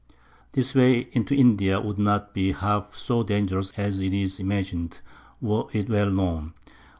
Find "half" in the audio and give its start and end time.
2.53-2.95